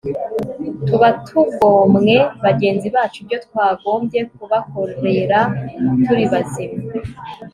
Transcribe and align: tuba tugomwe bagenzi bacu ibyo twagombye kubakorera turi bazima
tuba 0.87 1.07
tugomwe 1.25 2.15
bagenzi 2.45 2.87
bacu 2.95 3.17
ibyo 3.23 3.37
twagombye 3.45 4.19
kubakorera 4.33 5.39
turi 6.05 6.25
bazima 6.31 6.81